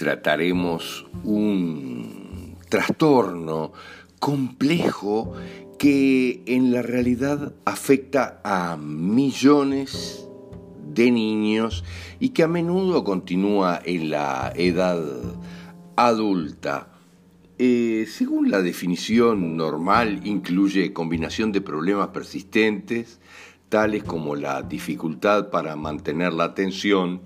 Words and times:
Trataremos 0.00 1.04
un 1.24 2.56
trastorno 2.70 3.74
complejo 4.18 5.34
que 5.78 6.42
en 6.46 6.72
la 6.72 6.80
realidad 6.80 7.52
afecta 7.66 8.40
a 8.42 8.78
millones 8.78 10.26
de 10.86 11.10
niños 11.10 11.84
y 12.18 12.30
que 12.30 12.44
a 12.44 12.48
menudo 12.48 13.04
continúa 13.04 13.78
en 13.84 14.08
la 14.08 14.50
edad 14.56 15.04
adulta. 15.96 16.88
Eh, 17.58 18.06
según 18.08 18.50
la 18.50 18.62
definición 18.62 19.58
normal, 19.58 20.22
incluye 20.24 20.94
combinación 20.94 21.52
de 21.52 21.60
problemas 21.60 22.08
persistentes, 22.08 23.20
tales 23.68 24.02
como 24.04 24.34
la 24.34 24.62
dificultad 24.62 25.50
para 25.50 25.76
mantener 25.76 26.32
la 26.32 26.44
atención, 26.44 27.20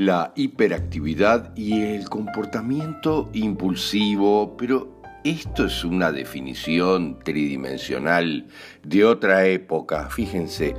la 0.00 0.32
hiperactividad 0.34 1.54
y 1.54 1.82
el 1.82 2.08
comportamiento 2.08 3.28
impulsivo, 3.34 4.56
pero 4.56 5.02
esto 5.24 5.66
es 5.66 5.84
una 5.84 6.10
definición 6.10 7.18
tridimensional 7.22 8.46
de 8.82 9.04
otra 9.04 9.46
época, 9.46 10.08
fíjense, 10.08 10.74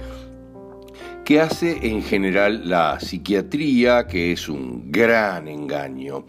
que 1.23 1.39
hace 1.39 1.87
en 1.87 2.01
general 2.01 2.67
la 2.67 2.99
psiquiatría, 2.99 4.07
que 4.07 4.31
es 4.31 4.49
un 4.49 4.91
gran 4.91 5.47
engaño. 5.47 6.25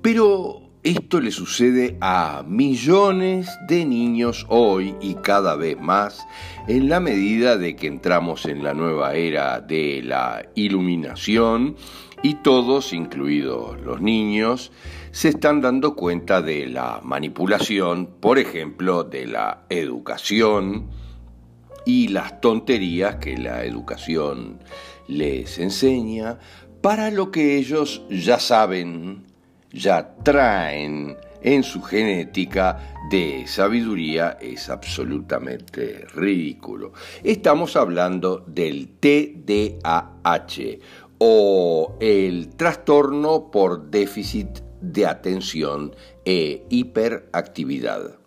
Pero 0.00 0.62
esto 0.84 1.20
le 1.20 1.32
sucede 1.32 1.98
a 2.00 2.44
millones 2.44 3.48
de 3.68 3.84
niños 3.84 4.46
hoy 4.48 4.96
y 5.00 5.16
cada 5.16 5.54
vez 5.54 5.78
más 5.78 6.26
en 6.66 6.88
la 6.88 6.98
medida 6.98 7.56
de 7.56 7.76
que 7.76 7.86
entramos 7.86 8.46
en 8.46 8.64
la 8.64 8.74
nueva 8.74 9.14
era 9.14 9.60
de 9.60 10.00
la 10.02 10.44
iluminación 10.54 11.76
y 12.22 12.34
todos, 12.34 12.92
incluidos 12.92 13.80
los 13.80 14.00
niños, 14.00 14.72
se 15.10 15.28
están 15.28 15.60
dando 15.60 15.94
cuenta 15.94 16.40
de 16.40 16.66
la 16.66 17.00
manipulación, 17.02 18.06
por 18.20 18.38
ejemplo, 18.38 19.04
de 19.04 19.26
la 19.26 19.64
educación 19.68 20.88
y 21.84 22.08
las 22.08 22.40
tonterías 22.40 23.16
que 23.16 23.36
la 23.36 23.64
educación 23.64 24.60
les 25.08 25.58
enseña 25.58 26.38
para 26.80 27.10
lo 27.10 27.30
que 27.30 27.56
ellos 27.58 28.02
ya 28.08 28.38
saben, 28.38 29.26
ya 29.72 30.14
traen 30.22 31.16
en 31.42 31.62
su 31.62 31.82
genética 31.82 32.94
de 33.10 33.44
sabiduría 33.46 34.38
es 34.40 34.68
absolutamente 34.68 36.06
ridículo. 36.14 36.92
Estamos 37.22 37.76
hablando 37.76 38.44
del 38.46 38.88
TDAH 39.00 40.78
o 41.24 41.96
el 42.00 42.48
trastorno 42.56 43.52
por 43.52 43.92
déficit 43.92 44.58
de 44.80 45.06
atención 45.06 45.94
e 46.24 46.66
hiperactividad. 46.68 48.18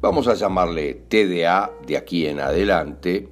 Vamos 0.00 0.26
a 0.26 0.34
llamarle 0.34 0.94
TDA 0.94 1.70
de 1.86 1.96
aquí 1.96 2.26
en 2.26 2.40
adelante 2.40 3.28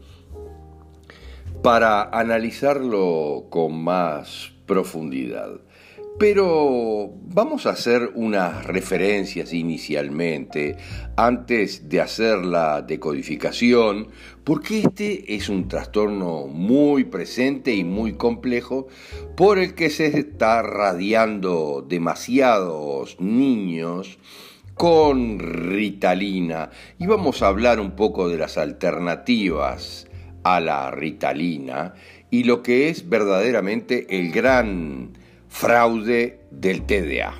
para 1.65 2.03
analizarlo 2.17 3.47
con 3.51 3.83
más 3.83 4.53
profundidad. 4.67 5.51
Pero 6.23 7.11
vamos 7.35 7.67
a 7.67 7.71
hacer 7.71 8.13
unas 8.15 8.65
referencias 8.65 9.53
inicialmente 9.53 10.77
antes 11.17 11.89
de 11.89 12.01
hacer 12.01 12.47
la 12.47 12.81
decodificación, 12.81 14.07
porque 14.45 14.83
este 14.83 15.35
es 15.35 15.49
un 15.49 15.67
trastorno 15.67 16.47
muy 16.47 17.03
presente 17.03 17.75
y 17.75 17.83
muy 17.83 18.13
complejo 18.13 18.87
por 19.37 19.59
el 19.59 19.75
que 19.75 19.91
se 19.91 20.17
está 20.17 20.63
radiando 20.63 21.85
demasiados 21.89 23.17
niños 23.19 24.21
con 24.75 25.41
ritalina. 25.41 26.71
Y 27.01 27.09
vamos 27.09 27.43
a 27.43 27.49
hablar 27.49 27.81
un 27.81 27.97
poco 27.97 28.29
de 28.29 28.39
las 28.39 28.59
alternativas 28.59 30.07
a 30.45 30.61
la 30.61 30.93
ritalina 30.93 31.95
y 32.31 32.45
lo 32.45 32.63
que 32.63 32.91
es 32.91 33.09
verdaderamente 33.09 34.07
el 34.17 34.31
gran 34.31 35.21
fraude 35.53 36.41
del 36.51 36.87
TDA. 36.87 37.35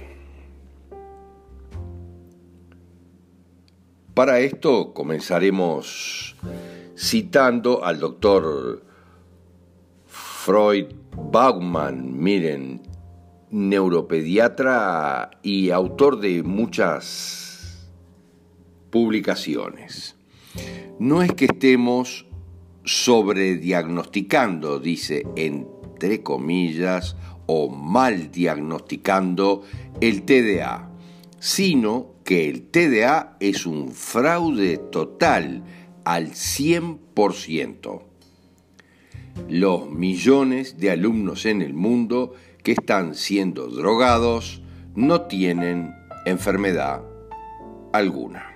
Para 4.15 4.39
esto 4.41 4.93
comenzaremos 4.93 6.37
citando 6.97 7.83
al 7.85 7.99
doctor 7.99 8.85
Freud 10.07 10.95
Baumann, 11.17 12.23
miren, 12.23 12.83
neuropediatra 13.51 15.31
y 15.43 15.71
autor 15.71 16.21
de 16.21 16.43
muchas 16.43 17.91
publicaciones. 18.91 20.17
No 21.01 21.23
es 21.23 21.33
que 21.33 21.47
estemos 21.47 22.27
sobrediagnosticando, 22.85 24.79
dice 24.79 25.27
entre 25.35 26.23
comillas, 26.23 27.17
o 27.47 27.69
mal 27.69 28.31
diagnosticando 28.31 29.63
el 30.01 30.23
TDA, 30.23 30.91
sino 31.39 32.13
que 32.25 32.49
el 32.49 32.63
TDA 32.63 33.37
es 33.41 33.67
un 33.67 33.91
fraude 33.91 34.79
total 34.79 35.63
al 36.05 36.31
100%. 36.31 38.03
Los 39.49 39.91
millones 39.91 40.79
de 40.79 40.91
alumnos 40.91 41.47
en 41.47 41.63
el 41.63 41.75
mundo 41.75 42.35
que 42.63 42.73
están 42.73 43.15
siendo 43.15 43.69
drogados 43.69 44.63
no 44.95 45.23
tienen 45.23 45.95
enfermedad 46.27 47.03
alguna. 47.93 48.53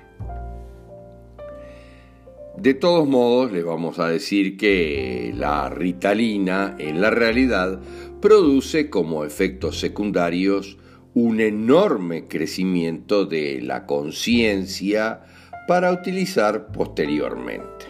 De 2.56 2.72
todos 2.72 3.06
modos, 3.06 3.52
les 3.52 3.64
vamos 3.64 3.98
a 3.98 4.08
decir 4.08 4.56
que 4.56 5.34
la 5.36 5.68
ritalina 5.68 6.74
en 6.78 7.02
la 7.02 7.10
realidad 7.10 7.80
produce 8.26 8.90
como 8.90 9.24
efectos 9.24 9.78
secundarios 9.78 10.78
un 11.14 11.40
enorme 11.40 12.26
crecimiento 12.26 13.24
de 13.24 13.60
la 13.62 13.86
conciencia 13.86 15.22
para 15.68 15.92
utilizar 15.92 16.72
posteriormente. 16.72 17.86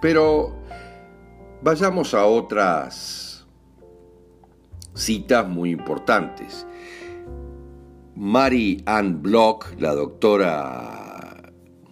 Pero 0.00 0.56
vayamos 1.60 2.14
a 2.14 2.24
otras 2.24 3.46
citas 4.94 5.46
muy 5.46 5.72
importantes. 5.72 6.66
Mary 8.16 8.82
Ann 8.86 9.20
Block, 9.20 9.74
la 9.78 9.94
doctora 9.94 11.03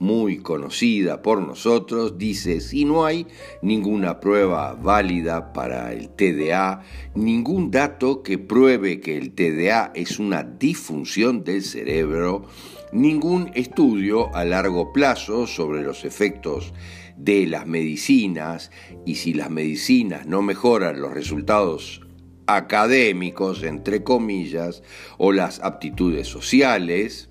muy 0.03 0.39
conocida 0.39 1.23
por 1.23 1.41
nosotros, 1.41 2.19
dice, 2.19 2.61
si 2.61 2.85
no 2.85 3.05
hay 3.05 3.29
ninguna 3.63 4.19
prueba 4.19 4.75
válida 4.75 5.53
para 5.53 5.93
el 5.93 6.09
TDA, 6.09 6.83
ningún 7.15 7.71
dato 7.71 8.25
que 8.25 8.37
pruebe 8.37 8.99
que 8.99 9.17
el 9.17 9.33
TDA 9.33 9.93
es 9.95 10.19
una 10.19 10.43
disfunción 10.43 11.45
del 11.45 11.63
cerebro, 11.63 12.47
ningún 12.91 13.53
estudio 13.55 14.35
a 14.35 14.45
largo 14.45 14.93
plazo 14.93 15.47
sobre 15.47 15.83
los 15.83 16.05
efectos 16.05 16.75
de 17.17 17.47
las 17.47 17.69
medicinas 17.69 18.73
y 19.07 19.15
si 19.15 19.35
las 19.35 19.51
medicinas 19.51 20.27
no 20.27 20.43
mejoran 20.43 21.01
los 21.01 21.15
resultados 21.15 22.01
académicos, 22.49 23.63
entre 23.63 24.03
comillas, 24.03 24.83
o 25.17 25.31
las 25.31 25.61
aptitudes 25.61 26.27
sociales, 26.27 27.29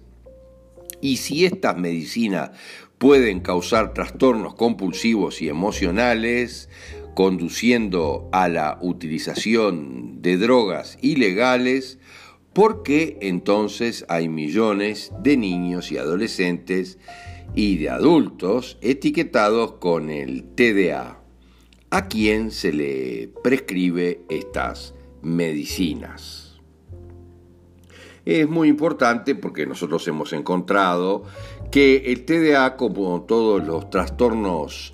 y 1.02 1.18
si 1.18 1.46
estas 1.46 1.78
medicinas 1.78 2.52
pueden 2.98 3.40
causar 3.40 3.94
trastornos 3.94 4.54
compulsivos 4.54 5.42
y 5.42 5.50
emocionales, 5.50 6.70
conduciendo 7.16 8.30
a 8.32 8.48
la 8.48 8.78
utilización 8.82 10.22
de 10.22 10.38
drogas 10.38 10.98
ilegales, 11.02 11.98
¿por 12.54 12.84
qué 12.84 13.18
entonces 13.22 14.06
hay 14.08 14.30
millones 14.30 15.12
de 15.22 15.38
niños 15.38 15.92
y 15.92 15.98
adolescentes 15.98 17.00
y 17.56 17.78
de 17.78 17.90
adultos 17.90 18.78
etiquetados 18.82 19.74
con 19.74 20.10
el 20.10 20.44
TDA? 20.56 21.20
¿A 21.90 22.08
quién 22.08 22.52
se 22.52 22.72
le 22.72 23.30
prescribe 23.44 24.22
estas 24.30 24.94
medicinas? 25.22 26.41
Es 28.26 28.48
muy 28.48 28.68
importante 28.68 29.36
porque 29.36 29.66
nosotros 29.66 30.08
hemos 30.08 30.34
encontrado 30.34 31.24
que 31.72 32.12
el 32.12 32.26
TDA, 32.26 32.76
como 32.78 33.22
todos 33.24 33.66
los 33.66 33.90
trastornos 33.90 34.94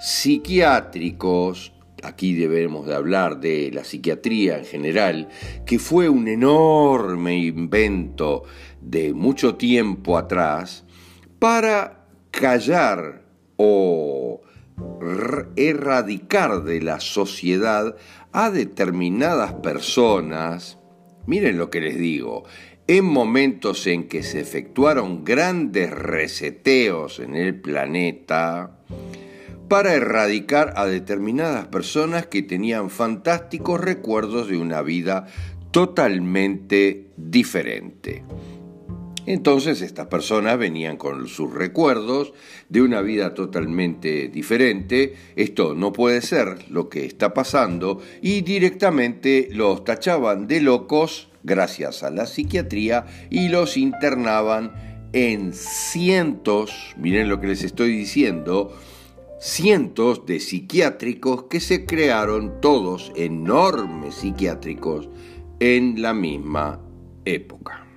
psiquiátricos, 0.00 1.72
aquí 2.02 2.34
debemos 2.34 2.86
de 2.86 2.94
hablar 2.94 3.40
de 3.40 3.70
la 3.72 3.84
psiquiatría 3.84 4.58
en 4.58 4.64
general, 4.64 5.28
que 5.66 5.78
fue 5.78 6.08
un 6.08 6.28
enorme 6.28 7.38
invento 7.38 8.44
de 8.80 9.12
mucho 9.14 9.56
tiempo 9.56 10.16
atrás, 10.16 10.84
para 11.38 12.06
callar 12.30 13.22
o 13.56 14.40
erradicar 15.56 16.62
de 16.62 16.80
la 16.80 17.00
sociedad 17.00 17.96
a 18.32 18.50
determinadas 18.50 19.54
personas 19.54 20.78
Miren 21.28 21.58
lo 21.58 21.68
que 21.68 21.82
les 21.82 21.98
digo, 21.98 22.44
en 22.86 23.04
momentos 23.04 23.86
en 23.86 24.08
que 24.08 24.22
se 24.22 24.40
efectuaron 24.40 25.26
grandes 25.26 25.90
reseteos 25.90 27.20
en 27.20 27.34
el 27.36 27.54
planeta, 27.60 28.78
para 29.68 29.92
erradicar 29.92 30.72
a 30.76 30.86
determinadas 30.86 31.66
personas 31.66 32.28
que 32.28 32.40
tenían 32.40 32.88
fantásticos 32.88 33.78
recuerdos 33.78 34.48
de 34.48 34.56
una 34.56 34.80
vida 34.80 35.26
totalmente 35.70 37.10
diferente. 37.18 38.24
Entonces 39.28 39.82
estas 39.82 40.06
personas 40.06 40.56
venían 40.56 40.96
con 40.96 41.28
sus 41.28 41.52
recuerdos 41.52 42.32
de 42.70 42.80
una 42.80 43.02
vida 43.02 43.34
totalmente 43.34 44.28
diferente. 44.28 45.16
Esto 45.36 45.74
no 45.74 45.92
puede 45.92 46.22
ser 46.22 46.70
lo 46.70 46.88
que 46.88 47.04
está 47.04 47.34
pasando 47.34 48.00
y 48.22 48.40
directamente 48.40 49.50
los 49.52 49.84
tachaban 49.84 50.46
de 50.46 50.62
locos 50.62 51.28
gracias 51.42 52.02
a 52.04 52.10
la 52.10 52.24
psiquiatría 52.24 53.04
y 53.28 53.50
los 53.50 53.76
internaban 53.76 55.10
en 55.12 55.52
cientos, 55.52 56.94
miren 56.96 57.28
lo 57.28 57.38
que 57.38 57.48
les 57.48 57.62
estoy 57.64 57.94
diciendo, 57.94 58.74
cientos 59.42 60.24
de 60.24 60.40
psiquiátricos 60.40 61.44
que 61.50 61.60
se 61.60 61.84
crearon 61.84 62.62
todos 62.62 63.12
enormes 63.14 64.14
psiquiátricos 64.14 65.10
en 65.60 66.00
la 66.00 66.14
misma 66.14 66.80
época. 67.26 67.87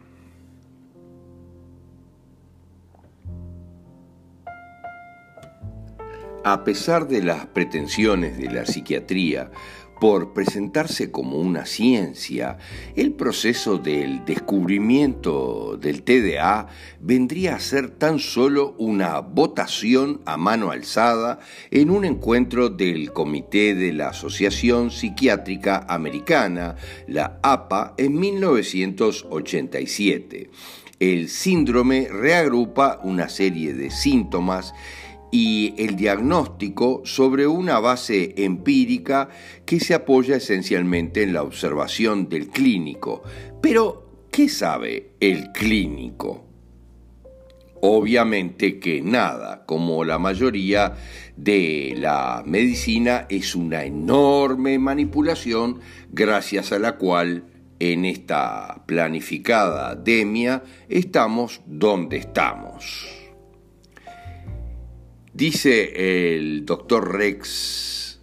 A 6.44 6.64
pesar 6.64 7.08
de 7.08 7.22
las 7.22 7.46
pretensiones 7.46 8.36
de 8.36 8.50
la 8.50 8.66
psiquiatría 8.66 9.52
por 10.00 10.34
presentarse 10.34 11.12
como 11.12 11.38
una 11.38 11.68
ciencia, 11.68 12.58
el 12.96 13.14
proceso 13.14 13.78
del 13.78 14.26
descubrimiento 14.26 15.78
del 15.80 16.02
TDA 16.02 16.66
vendría 17.00 17.54
a 17.54 17.60
ser 17.60 17.92
tan 17.92 18.18
solo 18.18 18.74
una 18.80 19.20
votación 19.20 20.22
a 20.26 20.38
mano 20.38 20.72
alzada 20.72 21.38
en 21.70 21.92
un 21.92 22.06
encuentro 22.06 22.70
del 22.70 23.14
Comité 23.14 23.76
de 23.76 23.94
la 23.94 24.10
Asociación 24.10 24.90
Psiquiátrica 24.90 25.86
Americana, 25.88 26.76
la 27.08 27.38
APA, 27.44 27.94
en 28.00 28.20
1987. 28.20 30.50
El 31.00 31.30
síndrome 31.30 32.08
reagrupa 32.12 33.00
una 33.04 33.30
serie 33.30 33.76
de 33.76 33.92
síntomas 33.92 34.74
y 35.32 35.74
el 35.78 35.96
diagnóstico 35.96 37.02
sobre 37.06 37.48
una 37.48 37.80
base 37.80 38.34
empírica 38.38 39.30
que 39.66 39.80
se 39.80 39.94
apoya 39.94 40.36
esencialmente 40.36 41.24
en 41.24 41.34
la 41.34 41.44
observación 41.44 42.28
del 42.28 42.50
clínico. 42.50 43.24
Pero, 43.62 44.28
¿qué 44.30 44.50
sabe 44.50 45.12
el 45.20 45.52
clínico? 45.54 46.46
Obviamente 47.84 48.80
que 48.80 49.02
nada, 49.02 49.66
como 49.66 50.04
la 50.04 50.20
mayoría 50.20 50.94
de 51.36 51.96
la 51.98 52.44
medicina 52.46 53.26
es 53.30 53.56
una 53.56 53.84
enorme 53.84 54.78
manipulación 54.78 55.80
gracias 56.12 56.72
a 56.72 56.78
la 56.78 56.98
cual 56.98 57.46
en 57.80 58.06
esta 58.06 58.84
planificada 58.86 59.96
demia 59.96 60.62
estamos 60.88 61.62
donde 61.66 62.18
estamos. 62.18 63.21
Dice 65.34 66.36
el 66.36 66.66
doctor 66.66 67.16
Rex 67.16 68.20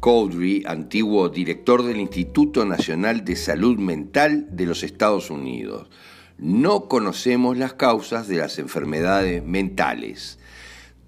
Cowdery, 0.00 0.64
antiguo 0.66 1.28
director 1.28 1.82
del 1.82 2.00
Instituto 2.00 2.64
Nacional 2.64 3.26
de 3.26 3.36
Salud 3.36 3.76
Mental 3.76 4.48
de 4.50 4.64
los 4.64 4.84
Estados 4.84 5.28
Unidos, 5.28 5.90
no 6.38 6.88
conocemos 6.88 7.58
las 7.58 7.74
causas 7.74 8.26
de 8.26 8.38
las 8.38 8.58
enfermedades 8.58 9.44
mentales. 9.44 10.38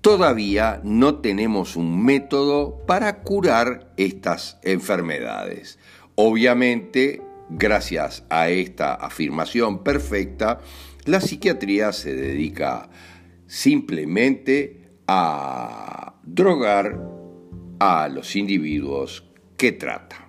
Todavía 0.02 0.82
no 0.84 1.14
tenemos 1.14 1.76
un 1.76 2.04
método 2.04 2.84
para 2.86 3.22
curar 3.22 3.90
estas 3.96 4.58
enfermedades. 4.62 5.78
Obviamente, 6.14 7.22
gracias 7.48 8.22
a 8.28 8.50
esta 8.50 8.92
afirmación 8.92 9.82
perfecta, 9.82 10.60
la 11.06 11.22
psiquiatría 11.22 11.92
se 11.92 12.14
dedica 12.14 12.90
simplemente 13.46 14.88
a 15.06 16.14
drogar 16.22 17.00
a 17.78 18.08
los 18.08 18.36
individuos 18.36 19.24
que 19.56 19.72
trata. 19.72 20.24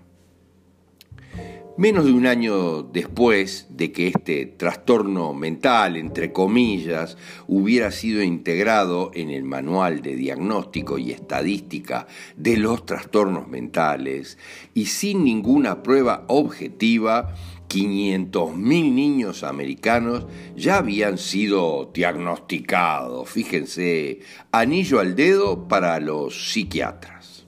Menos 1.78 2.06
de 2.06 2.14
un 2.14 2.26
año 2.26 2.84
después 2.84 3.68
de 3.70 3.92
que 3.92 4.08
este 4.08 4.46
trastorno 4.46 5.34
mental, 5.34 5.98
entre 5.98 6.32
comillas, 6.32 7.18
hubiera 7.48 7.92
sido 7.92 8.24
integrado 8.24 9.12
en 9.14 9.30
el 9.30 9.44
Manual 9.44 10.02
de 10.02 10.16
Diagnóstico 10.16 10.98
y 10.98 11.12
Estadística 11.12 12.08
de 12.38 12.56
los 12.56 12.86
Trastornos 12.86 13.50
Mentales 13.50 14.38
y 14.74 14.86
sin 14.86 15.26
ninguna 15.26 15.84
prueba 15.84 16.24
objetiva, 16.30 17.36
500.000 17.76 18.56
niños 18.94 19.44
americanos 19.44 20.26
ya 20.56 20.78
habían 20.78 21.18
sido 21.18 21.92
diagnosticados. 21.94 23.30
Fíjense, 23.30 24.20
anillo 24.52 25.02
al 25.02 25.16
dedo 25.16 25.68
para 25.68 26.00
los 26.00 26.52
psiquiatras. 26.54 27.46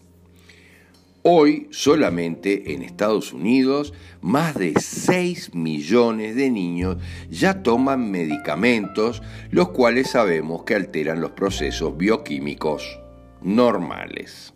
Hoy 1.23 1.67
solamente 1.71 2.73
en 2.73 2.83
Estados 2.83 3.31
Unidos 3.31 3.93
más 4.21 4.55
de 4.55 4.73
6 4.77 5.55
millones 5.55 6.35
de 6.35 6.51
niños 6.51 6.97
ya 7.29 7.63
toman 7.63 8.11
medicamentos, 8.11 9.21
los 9.49 9.69
cuales 9.69 10.11
sabemos 10.11 10.63
que 10.63 10.75
alteran 10.75 11.21
los 11.21 11.31
procesos 11.31 11.95
bioquímicos 11.97 12.99
normales. 13.41 14.53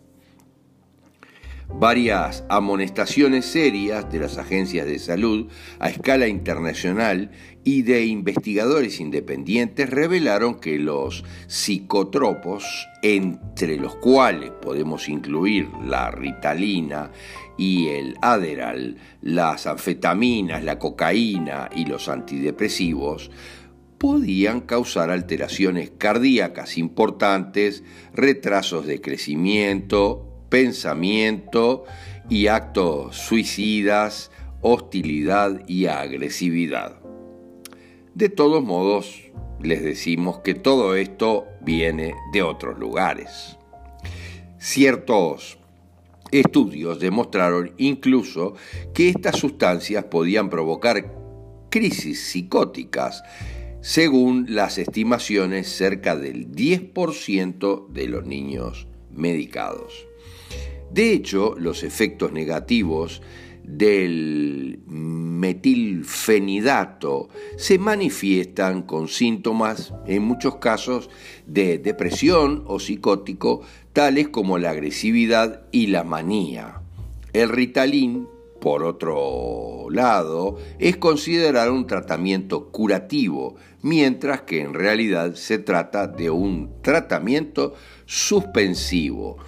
Varias 1.74 2.44
amonestaciones 2.48 3.46
serias 3.46 4.10
de 4.12 4.20
las 4.20 4.38
agencias 4.38 4.86
de 4.86 4.98
salud 4.98 5.48
a 5.80 5.88
escala 5.88 6.28
internacional 6.28 7.30
y 7.64 7.82
de 7.82 8.04
investigadores 8.04 9.00
independientes 9.00 9.90
revelaron 9.90 10.60
que 10.60 10.78
los 10.78 11.24
psicotropos, 11.48 12.64
entre 13.02 13.78
los 13.78 13.96
cuales 13.96 14.50
podemos 14.50 15.08
incluir 15.08 15.68
la 15.84 16.10
ritalina 16.10 17.10
y 17.58 17.88
el 17.88 18.16
Adderall, 18.22 18.96
las 19.20 19.66
anfetaminas, 19.66 20.62
la 20.62 20.78
cocaína 20.78 21.68
y 21.74 21.86
los 21.86 22.08
antidepresivos, 22.08 23.30
podían 23.98 24.60
causar 24.60 25.10
alteraciones 25.10 25.92
cardíacas 25.96 26.76
importantes, 26.76 27.84
retrasos 28.12 28.86
de 28.86 29.00
crecimiento, 29.00 30.31
pensamiento 30.52 31.84
y 32.28 32.48
actos 32.48 33.16
suicidas, 33.16 34.30
hostilidad 34.60 35.66
y 35.66 35.86
agresividad. 35.86 37.00
De 38.14 38.28
todos 38.28 38.62
modos, 38.62 39.30
les 39.62 39.82
decimos 39.82 40.40
que 40.40 40.52
todo 40.52 40.94
esto 40.94 41.46
viene 41.62 42.12
de 42.34 42.42
otros 42.42 42.78
lugares. 42.78 43.56
Ciertos 44.58 45.56
estudios 46.32 47.00
demostraron 47.00 47.72
incluso 47.78 48.54
que 48.92 49.08
estas 49.08 49.38
sustancias 49.38 50.04
podían 50.04 50.50
provocar 50.50 51.14
crisis 51.70 52.26
psicóticas, 52.26 53.22
según 53.80 54.44
las 54.50 54.76
estimaciones 54.76 55.74
cerca 55.74 56.14
del 56.14 56.52
10% 56.52 57.88
de 57.88 58.06
los 58.06 58.26
niños 58.26 58.86
medicados. 59.10 60.11
De 60.92 61.14
hecho, 61.14 61.54
los 61.58 61.82
efectos 61.84 62.32
negativos 62.32 63.22
del 63.64 64.80
metilfenidato 64.86 67.30
se 67.56 67.78
manifiestan 67.78 68.82
con 68.82 69.08
síntomas, 69.08 69.94
en 70.06 70.22
muchos 70.22 70.56
casos, 70.56 71.08
de 71.46 71.78
depresión 71.78 72.64
o 72.66 72.78
psicótico, 72.78 73.62
tales 73.94 74.28
como 74.28 74.58
la 74.58 74.68
agresividad 74.70 75.62
y 75.72 75.86
la 75.86 76.04
manía. 76.04 76.82
El 77.32 77.48
Ritalin, 77.48 78.28
por 78.60 78.84
otro 78.84 79.86
lado, 79.90 80.58
es 80.78 80.98
considerado 80.98 81.72
un 81.72 81.86
tratamiento 81.86 82.68
curativo, 82.68 83.54
mientras 83.80 84.42
que 84.42 84.60
en 84.60 84.74
realidad 84.74 85.36
se 85.36 85.58
trata 85.58 86.06
de 86.06 86.28
un 86.28 86.82
tratamiento 86.82 87.72
suspensivo 88.04 89.38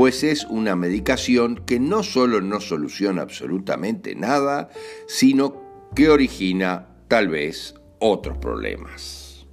pues 0.00 0.24
es 0.24 0.46
una 0.46 0.76
medicación 0.76 1.56
que 1.66 1.78
no 1.78 2.02
solo 2.02 2.40
no 2.40 2.58
soluciona 2.62 3.20
absolutamente 3.20 4.14
nada, 4.14 4.70
sino 5.06 5.90
que 5.94 6.08
origina 6.08 6.86
tal 7.06 7.28
vez 7.28 7.74
otros 7.98 8.38
problemas. 8.38 9.46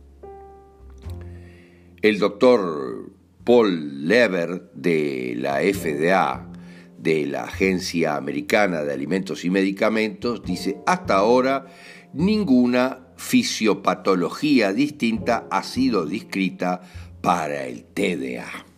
El 2.01 2.17
doctor 2.17 3.11
Paul 3.43 4.07
Lever 4.07 4.71
de 4.73 5.35
la 5.37 5.55
FDA, 5.55 6.49
de 6.97 7.25
la 7.25 7.43
Agencia 7.43 8.15
Americana 8.15 8.83
de 8.83 8.93
Alimentos 8.93 9.43
y 9.43 9.49
Medicamentos, 9.49 10.43
dice, 10.45 10.77
hasta 10.85 11.15
ahora 11.15 11.65
ninguna 12.13 13.09
fisiopatología 13.17 14.71
distinta 14.71 15.45
ha 15.51 15.61
sido 15.63 16.05
descrita 16.05 16.79
para 17.19 17.65
el 17.65 17.83
TDA. 17.83 18.76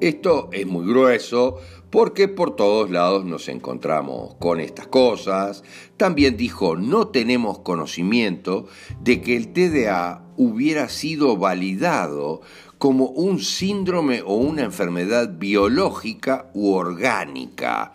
Esto 0.00 0.48
es 0.52 0.66
muy 0.66 0.86
grueso 0.86 1.58
porque 1.92 2.26
por 2.26 2.56
todos 2.56 2.90
lados 2.90 3.24
nos 3.24 3.48
encontramos 3.48 4.34
con 4.40 4.58
estas 4.60 4.86
cosas. 4.88 5.62
También 5.96 6.36
dijo, 6.36 6.74
no 6.74 7.08
tenemos 7.08 7.58
conocimiento 7.60 8.66
de 9.00 9.20
que 9.20 9.36
el 9.36 9.52
TDA 9.52 10.24
hubiera 10.36 10.88
sido 10.88 11.36
validado 11.36 12.40
como 12.78 13.04
un 13.10 13.38
síndrome 13.38 14.22
o 14.22 14.34
una 14.34 14.62
enfermedad 14.62 15.38
biológica 15.38 16.50
u 16.54 16.72
orgánica. 16.72 17.94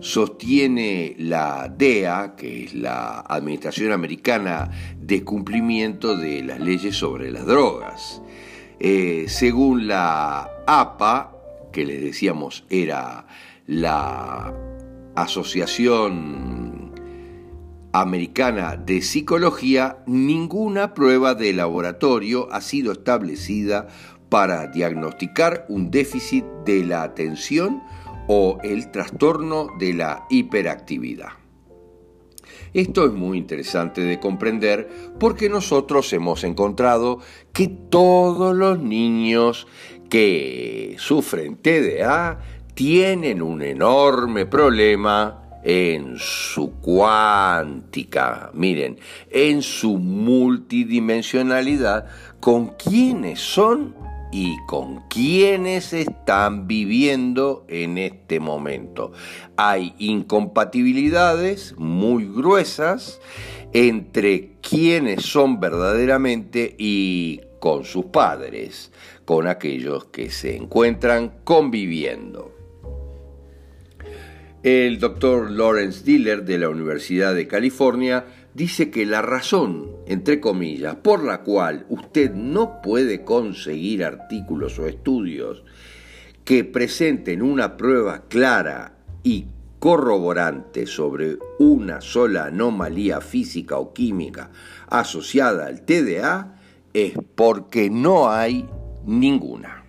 Sostiene 0.00 1.16
la 1.18 1.68
DEA, 1.68 2.34
que 2.36 2.64
es 2.64 2.74
la 2.74 3.20
Administración 3.20 3.92
Americana 3.92 4.70
de 4.98 5.22
Cumplimiento 5.22 6.16
de 6.16 6.42
las 6.42 6.60
Leyes 6.60 6.96
sobre 6.96 7.30
las 7.30 7.44
Drogas. 7.44 8.22
Eh, 8.78 9.26
según 9.28 9.86
la 9.86 10.55
APA, 10.66 11.32
que 11.72 11.84
les 11.84 12.00
decíamos 12.00 12.64
era 12.70 13.26
la 13.66 14.52
Asociación 15.14 16.92
Americana 17.92 18.76
de 18.76 19.00
Psicología, 19.00 19.98
ninguna 20.06 20.92
prueba 20.92 21.34
de 21.34 21.52
laboratorio 21.52 22.48
ha 22.52 22.60
sido 22.60 22.92
establecida 22.92 23.88
para 24.28 24.66
diagnosticar 24.66 25.64
un 25.68 25.90
déficit 25.90 26.44
de 26.64 26.84
la 26.84 27.02
atención 27.04 27.82
o 28.28 28.58
el 28.62 28.90
trastorno 28.90 29.68
de 29.78 29.94
la 29.94 30.26
hiperactividad. 30.28 31.30
Esto 32.74 33.06
es 33.06 33.12
muy 33.12 33.38
interesante 33.38 34.02
de 34.02 34.20
comprender 34.20 35.14
porque 35.18 35.48
nosotros 35.48 36.12
hemos 36.12 36.44
encontrado 36.44 37.20
que 37.54 37.68
todos 37.68 38.54
los 38.54 38.78
niños 38.78 39.66
que 40.08 40.96
sufren 40.98 41.56
TDA 41.56 42.38
tienen 42.74 43.42
un 43.42 43.62
enorme 43.62 44.46
problema 44.46 45.42
en 45.64 46.16
su 46.18 46.74
cuántica, 46.80 48.52
miren, 48.54 48.98
en 49.30 49.62
su 49.62 49.98
multidimensionalidad, 49.98 52.06
con 52.38 52.74
quiénes 52.76 53.40
son 53.40 53.96
y 54.30 54.56
con 54.66 55.08
quienes 55.08 55.92
están 55.92 56.68
viviendo 56.68 57.64
en 57.68 57.98
este 57.98 58.38
momento. 58.38 59.10
Hay 59.56 59.96
incompatibilidades 59.98 61.74
muy 61.78 62.26
gruesas 62.26 63.20
entre 63.72 64.52
quienes 64.60 65.24
son 65.24 65.58
verdaderamente 65.58 66.76
y 66.78 67.40
con 67.66 67.84
sus 67.84 68.04
padres, 68.04 68.92
con 69.24 69.48
aquellos 69.48 70.04
que 70.04 70.30
se 70.30 70.54
encuentran 70.54 71.40
conviviendo. 71.42 72.54
El 74.62 75.00
doctor 75.00 75.50
Lawrence 75.50 76.04
Diller 76.04 76.44
de 76.44 76.58
la 76.58 76.68
Universidad 76.68 77.34
de 77.34 77.48
California 77.48 78.24
dice 78.54 78.88
que 78.88 79.04
la 79.04 79.20
razón, 79.20 79.90
entre 80.06 80.38
comillas, 80.38 80.94
por 80.94 81.24
la 81.24 81.42
cual 81.42 81.86
usted 81.88 82.30
no 82.30 82.80
puede 82.82 83.24
conseguir 83.24 84.04
artículos 84.04 84.78
o 84.78 84.86
estudios 84.86 85.64
que 86.44 86.62
presenten 86.62 87.42
una 87.42 87.76
prueba 87.76 88.28
clara 88.28 88.98
y 89.24 89.46
corroborante 89.80 90.86
sobre 90.86 91.36
una 91.58 92.00
sola 92.00 92.44
anomalía 92.44 93.20
física 93.20 93.76
o 93.76 93.92
química 93.92 94.50
asociada 94.88 95.66
al 95.66 95.84
TDA 95.84 96.55
es 96.96 97.12
porque 97.34 97.90
no 97.90 98.30
hay 98.30 98.66
ninguna. 99.04 99.84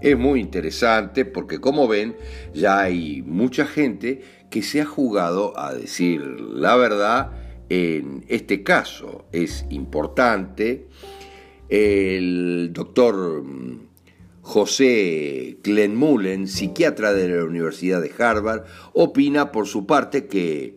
Es 0.00 0.16
muy 0.16 0.38
interesante 0.38 1.24
porque 1.24 1.60
como 1.60 1.88
ven 1.88 2.14
ya 2.54 2.78
hay 2.82 3.22
mucha 3.22 3.66
gente 3.66 4.22
que 4.48 4.62
se 4.62 4.80
ha 4.80 4.84
jugado 4.84 5.58
a 5.58 5.74
decir 5.74 6.20
la 6.22 6.76
verdad 6.76 7.32
en 7.68 8.24
este 8.28 8.62
caso 8.62 9.26
es 9.32 9.66
importante. 9.70 10.86
El 11.68 12.70
doctor 12.72 13.42
mm, 13.42 13.88
José 14.42 15.58
Glenmullen, 15.64 16.46
psiquiatra 16.46 17.12
de 17.12 17.28
la 17.28 17.44
Universidad 17.44 18.00
de 18.00 18.12
Harvard, 18.16 18.66
opina 18.92 19.50
por 19.50 19.66
su 19.66 19.84
parte 19.84 20.28
que, 20.28 20.76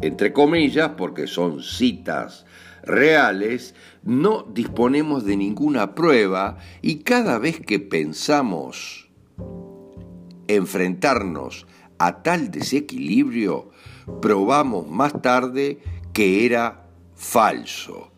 entre 0.00 0.32
comillas, 0.32 0.92
porque 0.96 1.26
son 1.26 1.60
citas 1.60 2.46
reales, 2.82 3.74
no 4.02 4.42
disponemos 4.42 5.24
de 5.24 5.36
ninguna 5.36 5.94
prueba 5.94 6.58
y 6.82 7.00
cada 7.00 7.38
vez 7.38 7.60
que 7.60 7.78
pensamos 7.78 9.08
enfrentarnos 10.48 11.66
a 11.98 12.22
tal 12.22 12.50
desequilibrio, 12.50 13.70
probamos 14.22 14.88
más 14.88 15.20
tarde 15.22 15.80
que 16.12 16.46
era 16.46 16.88
falso. 17.14 18.10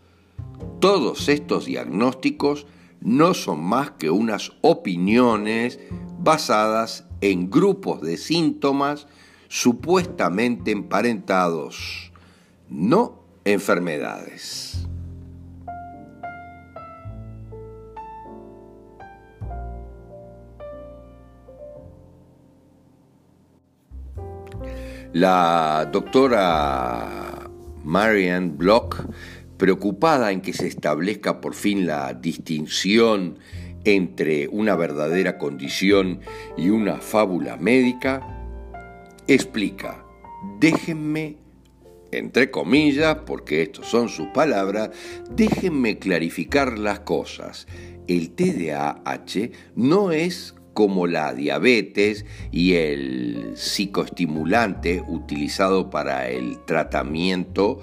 Todos 0.80 1.28
estos 1.28 1.66
diagnósticos 1.66 2.66
no 3.00 3.34
son 3.34 3.62
más 3.64 3.90
que 3.92 4.10
unas 4.10 4.52
opiniones 4.60 5.80
basadas 6.18 7.06
en 7.20 7.50
grupos 7.50 8.00
de 8.02 8.16
síntomas 8.16 9.08
supuestamente 9.48 10.70
emparentados, 10.70 12.12
no 12.68 13.21
enfermedades. 13.44 14.86
La 25.12 25.90
doctora 25.92 27.50
Marianne 27.84 28.50
Bloch, 28.56 28.96
preocupada 29.58 30.32
en 30.32 30.40
que 30.40 30.54
se 30.54 30.66
establezca 30.66 31.40
por 31.42 31.54
fin 31.54 31.86
la 31.86 32.14
distinción 32.14 33.38
entre 33.84 34.48
una 34.48 34.74
verdadera 34.74 35.36
condición 35.36 36.20
y 36.56 36.70
una 36.70 36.96
fábula 36.96 37.58
médica, 37.58 38.26
explica, 39.26 40.02
déjenme, 40.58 41.41
entre 42.12 42.50
comillas, 42.50 43.18
porque 43.26 43.62
estos 43.62 43.88
son 43.88 44.08
sus 44.08 44.28
palabras, 44.28 44.90
déjenme 45.30 45.98
clarificar 45.98 46.78
las 46.78 47.00
cosas. 47.00 47.66
El 48.06 48.30
TDAH 48.30 49.50
no 49.74 50.12
es 50.12 50.54
como 50.74 51.06
la 51.06 51.34
diabetes 51.34 52.24
y 52.50 52.74
el 52.74 53.52
psicoestimulante 53.56 55.02
utilizado 55.06 55.90
para 55.90 56.28
el 56.28 56.64
tratamiento, 56.64 57.80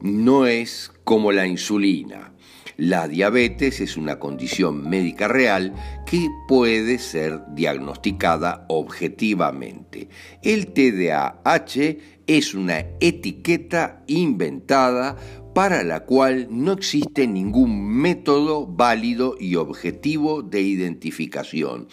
no 0.00 0.46
es 0.46 0.92
como 1.04 1.32
la 1.32 1.46
insulina. 1.46 2.32
La 2.76 3.08
diabetes 3.08 3.80
es 3.82 3.98
una 3.98 4.18
condición 4.18 4.88
médica 4.88 5.28
real 5.28 5.74
que 6.06 6.28
puede 6.48 6.98
ser 6.98 7.42
diagnosticada 7.54 8.64
objetivamente. 8.68 10.08
El 10.42 10.68
TDAH 10.68 11.98
es 12.36 12.54
una 12.54 12.86
etiqueta 13.00 14.04
inventada 14.06 15.16
para 15.52 15.82
la 15.82 16.04
cual 16.04 16.46
no 16.48 16.70
existe 16.70 17.26
ningún 17.26 17.88
método 17.88 18.68
válido 18.68 19.34
y 19.40 19.56
objetivo 19.56 20.42
de 20.42 20.60
identificación. 20.60 21.88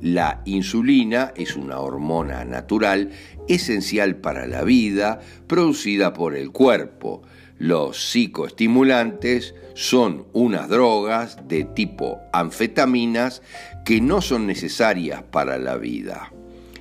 La 0.00 0.40
insulina 0.46 1.34
es 1.36 1.56
una 1.56 1.78
hormona 1.80 2.46
natural 2.46 3.10
esencial 3.48 4.16
para 4.16 4.46
la 4.46 4.64
vida, 4.64 5.20
producida 5.46 6.14
por 6.14 6.34
el 6.36 6.52
cuerpo. 6.52 7.20
Los 7.58 8.12
psicoestimulantes 8.12 9.54
son 9.74 10.24
unas 10.32 10.70
drogas 10.70 11.36
de 11.48 11.64
tipo 11.64 12.18
anfetaminas 12.32 13.42
que 13.84 14.00
no 14.00 14.22
son 14.22 14.46
necesarias 14.46 15.22
para 15.22 15.58
la 15.58 15.76
vida. 15.76 16.32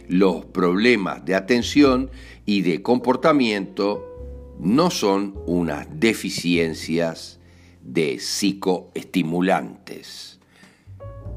Los 0.07 0.45
problemas 0.45 1.23
de 1.25 1.35
atención 1.35 2.09
y 2.51 2.61
de 2.63 2.81
comportamiento 2.81 4.57
no 4.59 4.91
son 4.91 5.39
unas 5.45 5.87
deficiencias 5.89 7.39
de 7.81 8.19
psicoestimulantes. 8.19 10.37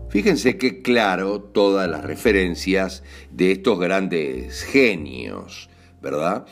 Fíjense 0.09 0.59
qué 0.59 0.83
claro 0.83 1.40
todas 1.40 1.88
las 1.88 2.02
referencias 2.02 3.04
de 3.30 3.52
estos 3.52 3.78
grandes 3.78 4.64
genios, 4.64 5.71
¿verdad? 6.02 6.47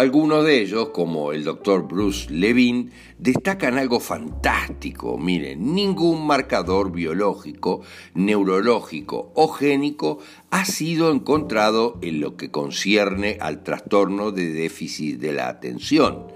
Algunos 0.00 0.46
de 0.46 0.62
ellos, 0.62 0.88
como 0.94 1.32
el 1.32 1.44
doctor 1.44 1.86
Bruce 1.86 2.30
Levine, 2.30 2.88
destacan 3.18 3.76
algo 3.76 4.00
fantástico. 4.00 5.18
Miren, 5.18 5.74
ningún 5.74 6.26
marcador 6.26 6.90
biológico, 6.90 7.82
neurológico 8.14 9.30
o 9.34 9.48
génico 9.48 10.18
ha 10.50 10.64
sido 10.64 11.12
encontrado 11.12 11.98
en 12.00 12.22
lo 12.22 12.38
que 12.38 12.50
concierne 12.50 13.36
al 13.42 13.62
trastorno 13.62 14.32
de 14.32 14.48
déficit 14.54 15.20
de 15.20 15.34
la 15.34 15.48
atención. 15.48 16.28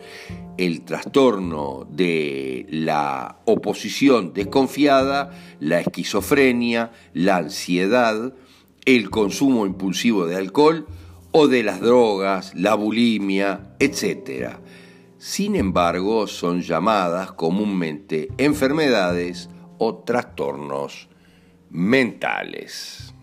El 0.59 0.83
trastorno 0.83 1.89
de 1.91 2.67
la 2.69 3.39
oposición 3.47 4.35
desconfiada, 4.35 5.31
la 5.59 5.81
esquizofrenia, 5.81 6.93
la 7.15 7.39
ansiedad, 7.39 8.35
el 8.85 9.09
consumo 9.09 9.65
impulsivo 9.65 10.27
de 10.27 10.37
alcohol, 10.37 10.87
o 11.37 11.49
de 11.49 11.65
las 11.65 11.81
drogas, 11.81 12.55
la 12.55 12.77
bulimia, 12.77 13.75
etc. 13.81 14.53
Sin 15.19 15.57
embargo, 15.57 16.29
son 16.29 16.63
llamadas 16.63 17.33
comúnmente 17.33 18.29
enfermedades 18.39 19.51
o 19.79 19.97
trastornos 20.05 21.09
mentales. 21.71 23.14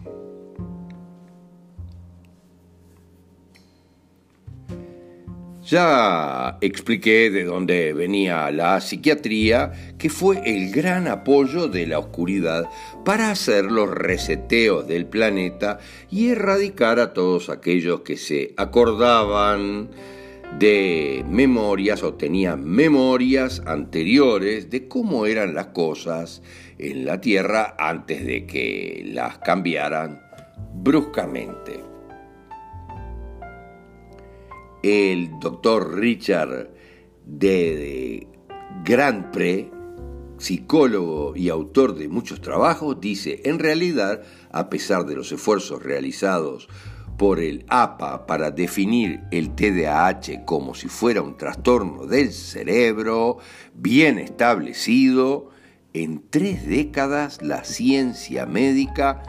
Ya 5.71 6.57
expliqué 6.60 7.31
de 7.31 7.45
dónde 7.45 7.93
venía 7.93 8.51
la 8.51 8.81
psiquiatría, 8.81 9.71
que 9.97 10.10
fue 10.10 10.41
el 10.43 10.69
gran 10.69 11.07
apoyo 11.07 11.69
de 11.69 11.88
la 11.88 11.97
oscuridad 11.97 12.69
para 13.05 13.31
hacer 13.31 13.71
los 13.71 13.89
reseteos 13.89 14.86
del 14.86 15.05
planeta 15.05 15.79
y 16.10 16.27
erradicar 16.27 16.99
a 16.99 17.13
todos 17.13 17.49
aquellos 17.49 18.01
que 18.01 18.17
se 18.17 18.53
acordaban 18.57 19.88
de 20.60 21.23
memorias 21.29 22.03
o 22.03 22.15
tenían 22.15 22.65
memorias 22.65 23.62
anteriores 23.65 24.69
de 24.69 24.89
cómo 24.89 25.25
eran 25.25 25.53
las 25.53 25.67
cosas 25.67 26.41
en 26.79 27.05
la 27.05 27.21
Tierra 27.21 27.77
antes 27.79 28.25
de 28.25 28.45
que 28.45 29.03
las 29.05 29.38
cambiaran 29.38 30.21
bruscamente 30.73 31.90
el 34.83 35.39
doctor 35.39 35.97
Richard 35.97 36.69
de, 37.25 38.27
Grand 38.83 39.31
Pre, 39.31 39.69
psicólogo 40.37 41.35
y 41.35 41.49
autor 41.49 41.95
de 41.95 42.07
muchos 42.07 42.41
trabajos, 42.41 42.99
dice, 42.99 43.41
en 43.45 43.59
realidad, 43.59 44.23
a 44.51 44.69
pesar 44.69 45.05
de 45.05 45.15
los 45.15 45.31
esfuerzos 45.31 45.83
realizados 45.83 46.67
por 47.17 47.39
el 47.39 47.65
APA 47.67 48.25
para 48.25 48.49
definir 48.49 49.21
el 49.29 49.53
TDAH 49.53 50.43
como 50.45 50.73
si 50.73 50.87
fuera 50.87 51.21
un 51.21 51.37
trastorno 51.37 52.07
del 52.07 52.31
cerebro 52.31 53.37
bien 53.75 54.17
establecido, 54.17 55.51
en 55.93 56.23
tres 56.29 56.65
décadas 56.65 57.41
la 57.43 57.63
ciencia 57.63 58.47
médica 58.47 59.21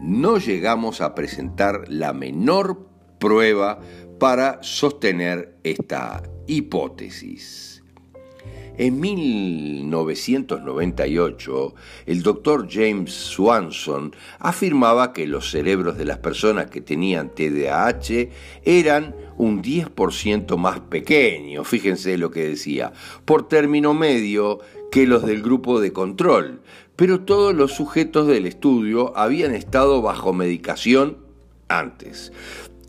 no 0.00 0.38
llegamos 0.38 1.00
a 1.00 1.14
presentar 1.14 1.84
la 1.88 2.12
menor 2.12 2.95
prueba 3.18 3.80
para 4.18 4.62
sostener 4.62 5.56
esta 5.62 6.22
hipótesis. 6.46 7.76
En 8.78 9.00
1998, 9.00 11.74
el 12.04 12.22
doctor 12.22 12.68
James 12.70 13.10
Swanson 13.10 14.14
afirmaba 14.38 15.14
que 15.14 15.26
los 15.26 15.50
cerebros 15.50 15.96
de 15.96 16.04
las 16.04 16.18
personas 16.18 16.66
que 16.66 16.82
tenían 16.82 17.34
TDAH 17.34 18.28
eran 18.64 19.16
un 19.38 19.62
10% 19.62 20.58
más 20.58 20.80
pequeños, 20.80 21.66
fíjense 21.66 22.18
lo 22.18 22.30
que 22.30 22.48
decía, 22.48 22.92
por 23.24 23.48
término 23.48 23.94
medio 23.94 24.58
que 24.92 25.06
los 25.06 25.24
del 25.24 25.40
grupo 25.42 25.80
de 25.80 25.94
control, 25.94 26.60
pero 26.96 27.20
todos 27.20 27.54
los 27.54 27.72
sujetos 27.72 28.26
del 28.26 28.44
estudio 28.44 29.16
habían 29.16 29.54
estado 29.54 30.02
bajo 30.02 30.34
medicación 30.34 31.16
antes 31.68 32.30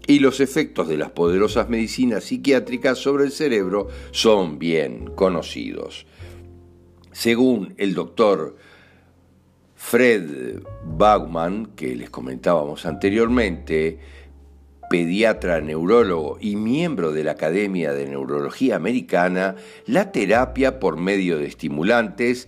y 0.08 0.20
los 0.20 0.40
efectos 0.40 0.88
de 0.88 0.98
las 0.98 1.12
poderosas 1.12 1.70
medicinas 1.70 2.24
psiquiátricas 2.24 2.98
sobre 2.98 3.26
el 3.26 3.32
cerebro 3.32 3.90
son 4.12 4.58
bien 4.58 5.12
conocidos. 5.16 6.08
Según 7.12 7.74
el 7.78 7.94
doctor 7.94 8.56
Fred 9.76 10.62
Bauman, 10.86 11.68
que 11.76 11.96
les 11.96 12.10
comentábamos 12.10 12.86
anteriormente, 12.86 14.00
pediatra 14.90 15.60
neurólogo 15.60 16.38
y 16.40 16.56
miembro 16.56 17.12
de 17.12 17.26
la 17.26 17.32
Academia 17.32 17.92
de 17.92 18.08
Neurología 18.08 18.78
Americana, 18.78 19.56
la 19.86 20.12
terapia 20.12 20.80
por 20.80 20.98
medio 20.98 21.38
de 21.38 21.48
estimulantes 21.48 22.48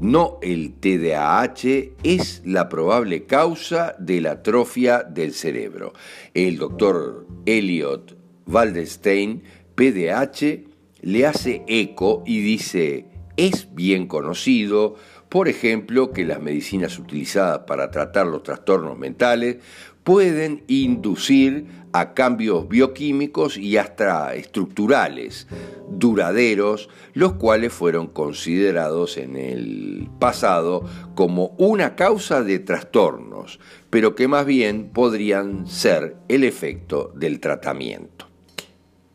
no 0.00 0.38
el 0.42 0.74
TDAH, 0.74 1.94
es 2.02 2.42
la 2.44 2.68
probable 2.68 3.24
causa 3.24 3.94
de 3.98 4.20
la 4.20 4.32
atrofia 4.32 5.02
del 5.02 5.32
cerebro. 5.32 5.92
El 6.34 6.58
doctor 6.58 7.26
Elliot 7.46 8.16
Waldestein, 8.46 9.42
PDH, 9.74 10.64
le 11.02 11.26
hace 11.26 11.62
eco 11.66 12.22
y 12.26 12.40
dice, 12.40 13.06
es 13.36 13.74
bien 13.74 14.06
conocido, 14.06 14.96
por 15.28 15.48
ejemplo, 15.48 16.12
que 16.12 16.24
las 16.24 16.40
medicinas 16.40 16.98
utilizadas 16.98 17.60
para 17.60 17.90
tratar 17.90 18.26
los 18.26 18.42
trastornos 18.42 18.98
mentales 18.98 19.58
pueden 20.04 20.62
inducir 20.68 21.66
a 22.00 22.14
cambios 22.14 22.68
bioquímicos 22.68 23.56
y 23.56 23.76
hasta 23.76 24.34
estructurales 24.34 25.46
duraderos, 25.88 26.88
los 27.14 27.34
cuales 27.34 27.72
fueron 27.72 28.08
considerados 28.08 29.16
en 29.16 29.36
el 29.36 30.08
pasado 30.18 30.84
como 31.14 31.54
una 31.58 31.96
causa 31.96 32.42
de 32.42 32.58
trastornos, 32.58 33.60
pero 33.90 34.14
que 34.14 34.28
más 34.28 34.44
bien 34.44 34.90
podrían 34.92 35.66
ser 35.66 36.16
el 36.28 36.44
efecto 36.44 37.12
del 37.14 37.40
tratamiento. 37.40 38.26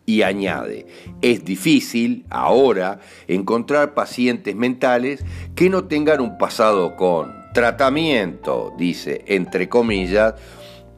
Y 0.05 0.23
añade, 0.23 0.87
es 1.21 1.45
difícil 1.45 2.25
ahora 2.29 2.99
encontrar 3.27 3.93
pacientes 3.93 4.55
mentales 4.55 5.23
que 5.55 5.69
no 5.69 5.85
tengan 5.85 6.21
un 6.21 6.37
pasado 6.37 6.95
con 6.95 7.31
tratamiento, 7.53 8.73
dice, 8.77 9.23
entre 9.27 9.69
comillas, 9.69 10.33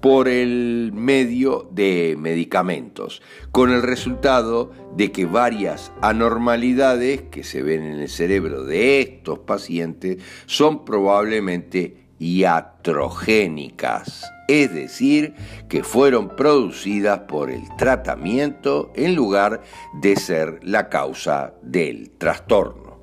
por 0.04 0.28
el 0.28 0.92
medio 0.94 1.68
de 1.72 2.16
medicamentos, 2.20 3.24
con 3.54 3.72
el 3.72 3.82
resultado 3.82 4.74
de 4.98 5.14
que 5.14 5.26
varias 5.26 5.94
anormalidades 6.02 7.22
que 7.32 7.46
se 7.46 7.64
ven 7.64 7.84
en 7.84 8.02
el 8.02 8.10
cerebro 8.10 8.66
de 8.66 9.00
estos 9.00 9.40
pacientes 9.40 10.18
son 10.46 10.84
probablemente 10.84 12.10
iatrogénicas, 12.20 14.30
es 14.50 14.74
decir, 14.74 15.36
que 15.70 15.86
fueron 15.86 16.36
producidas 16.36 17.20
por 17.20 17.50
el 17.50 17.64
tratamiento 17.78 18.92
en 18.96 19.16
lugar 19.16 19.62
de 20.02 20.18
ser 20.18 20.60
la 20.64 20.90
causa 20.90 21.54
del 21.62 22.10
trastorno. 22.18 23.00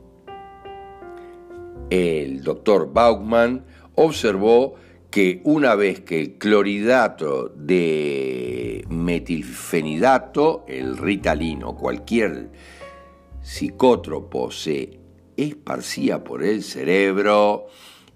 El 1.89 2.43
doctor 2.43 2.93
Bauchman 2.93 3.65
observó 3.95 4.75
que 5.11 5.41
una 5.45 5.75
vez 5.75 6.01
que 6.01 6.21
el 6.21 6.39
cloridato 6.39 7.49
de 7.49 8.85
metilfenidato, 8.89 10.65
el 10.69 10.97
ritalino, 10.97 11.75
cualquier 11.75 12.51
psicótropo 13.43 14.51
se 14.51 15.01
esparcía 15.37 16.23
por 16.23 16.45
el 16.45 16.63
cerebro 16.63 17.67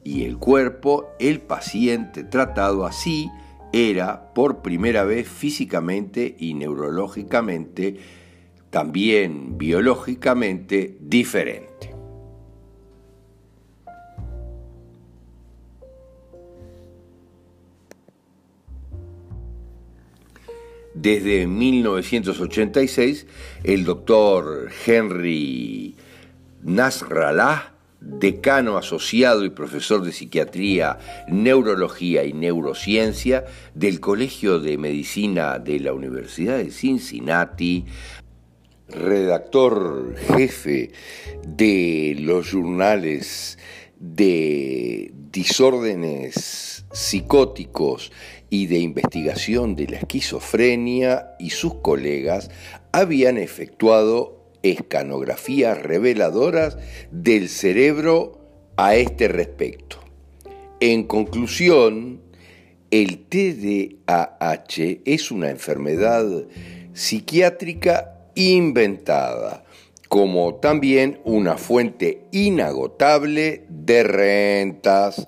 y 0.04 0.24
el 0.24 0.38
cuerpo, 0.38 1.09
el 1.18 1.40
paciente 1.40 2.24
tratado 2.24 2.87
así 2.87 3.30
era 3.72 4.33
por 4.35 4.62
primera 4.62 5.02
vez 5.04 5.26
físicamente 5.26 6.37
y 6.38 6.54
neurológicamente, 6.54 7.96
también 8.70 9.59
biológicamente 9.59 10.96
diferente. 11.00 11.93
Desde 20.94 21.48
1986, 21.48 23.26
el 23.64 23.85
doctor 23.85 24.70
Henry 24.87 25.96
Nasrallah, 26.62 27.74
decano 28.00 28.76
asociado 28.76 29.44
y 29.44 29.50
profesor 29.50 30.04
de 30.04 30.12
psiquiatría, 30.12 30.98
neurología 31.26 32.24
y 32.24 32.33
neurociencia 32.33 33.44
del 33.74 33.98
Colegio 33.98 34.61
de 34.61 34.78
Medicina 34.78 35.59
de 35.59 35.80
la 35.80 35.92
Universidad 35.92 36.59
de 36.59 36.70
Cincinnati, 36.70 37.87
redactor 38.88 40.14
jefe 40.16 40.92
de 41.44 42.16
los 42.20 42.52
jurnales 42.52 43.59
de 43.98 45.11
disórdenes 45.33 46.87
psicóticos 46.92 48.12
y 48.54 48.68
de 48.68 48.78
investigación 48.78 49.74
de 49.74 49.88
la 49.88 49.96
esquizofrenia 49.96 51.34
y 51.40 51.50
sus 51.50 51.74
colegas 51.74 52.52
habían 52.92 53.36
efectuado 53.36 54.44
escanografías 54.62 55.82
reveladoras 55.82 56.78
del 57.10 57.48
cerebro 57.48 58.38
a 58.76 58.94
este 58.94 59.26
respecto. 59.26 59.98
En 60.78 61.02
conclusión, 61.02 62.20
el 62.92 63.24
TDAH 63.26 65.00
es 65.04 65.32
una 65.32 65.50
enfermedad 65.50 66.24
psiquiátrica 66.92 68.28
inventada, 68.36 69.64
como 70.08 70.54
también 70.54 71.18
una 71.24 71.56
fuente 71.56 72.20
inagotable 72.30 73.64
de 73.68 74.04
rentas, 74.04 75.26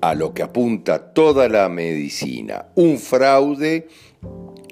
a 0.00 0.14
lo 0.14 0.32
que 0.32 0.42
apunta 0.42 1.12
toda 1.12 1.48
la 1.48 1.68
medicina, 1.68 2.66
un 2.74 2.98
fraude 2.98 3.88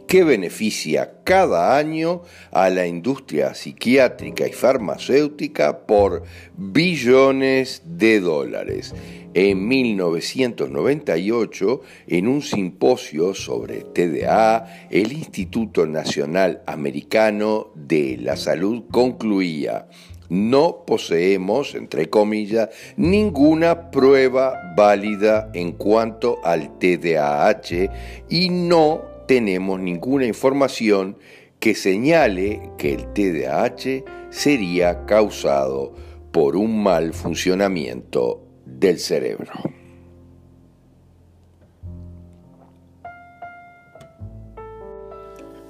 que 0.07 0.25
beneficia 0.25 1.19
cada 1.25 1.77
año 1.77 2.23
a 2.53 2.71
la 2.71 2.87
industria 2.87 3.53
psiquiátrica 3.55 4.47
y 4.47 4.53
farmacéutica 4.53 5.81
por 5.81 6.23
billones 6.57 7.83
de 7.85 8.21
dólares. 8.21 8.95
En 9.35 9.67
1998, 9.69 11.83
en 12.07 12.29
un 12.29 12.41
simposio 12.41 13.35
sobre 13.35 13.83
TDA, 13.83 14.89
el 14.91 15.13
Instituto 15.13 15.85
Nacional 15.87 16.63
Americano 16.67 17.73
de 17.75 18.17
la 18.19 18.37
Salud 18.37 18.85
concluía, 18.91 19.89
no 20.29 20.85
poseemos, 20.87 21.75
entre 21.75 22.11
comillas, 22.11 22.71
ninguna 22.97 23.91
prueba 23.91 24.75
válida 24.77 25.51
en 25.55 25.73
cuanto 25.73 26.39
al 26.45 26.79
TDAH 26.79 27.91
y 28.29 28.49
no 28.51 29.03
tenemos 29.27 29.81
ninguna 29.81 30.27
información 30.27 31.19
que 31.59 31.75
señale 31.75 32.71
que 32.79 32.95
el 32.95 33.13
TDAH 33.13 34.05
sería 34.31 35.07
causado 35.07 35.95
por 36.33 36.57
un 36.57 36.83
mal 36.83 37.13
funcionamiento 37.15 38.43
del 38.65 38.99
cerebro. 38.99 39.53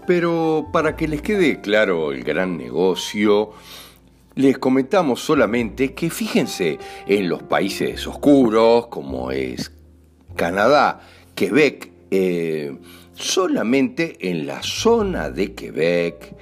Pero 0.06 0.68
para 0.72 0.94
que 0.96 1.08
les 1.08 1.20
quede 1.20 1.60
claro 1.60 2.12
el 2.12 2.22
gran 2.22 2.56
negocio, 2.56 3.52
les 4.36 4.56
comentamos 4.58 5.20
solamente 5.20 5.92
que 5.94 6.10
fíjense 6.10 6.78
en 7.06 7.30
los 7.30 7.42
países 7.42 8.06
oscuros, 8.06 8.88
como 8.88 9.30
es 9.30 9.72
Canadá, 10.36 11.00
Quebec, 11.34 11.90
eh, 12.10 12.76
solamente 13.14 14.30
en 14.30 14.46
la 14.46 14.62
zona 14.62 15.30
de 15.30 15.54
Quebec, 15.54 16.36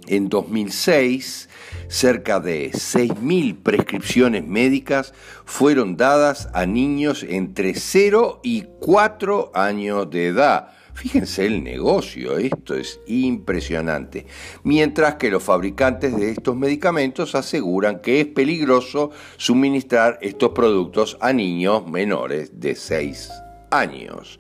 En 0.10 0.30
2006, 0.30 1.50
cerca 1.88 2.40
de 2.40 2.72
6.000 2.72 3.62
prescripciones 3.62 4.46
médicas 4.46 5.14
fueron 5.46 5.98
dadas 5.98 6.50
a 6.54 6.66
niños 6.66 7.24
entre 7.28 7.74
0 7.76 8.42
y 8.44 8.66
4 8.80 9.52
años 9.54 10.10
de 10.10 10.28
edad. 10.28 10.70
Fíjense 10.98 11.46
el 11.46 11.64
negocio, 11.64 12.40
esto 12.40 12.74
es 12.74 13.00
impresionante. 13.06 14.26
Mientras 14.64 15.16
que 15.16 15.30
los 15.30 15.44
fabricantes 15.44 16.18
de 16.18 16.32
estos 16.32 16.56
medicamentos 16.56 17.36
aseguran 17.36 18.00
que 18.00 18.22
es 18.22 18.26
peligroso 18.26 19.12
suministrar 19.38 20.18
estos 20.24 20.54
productos 20.54 21.16
a 21.22 21.34
niños 21.34 21.88
menores 21.88 22.60
de 22.60 22.74
6 22.74 23.30
años. 23.70 24.40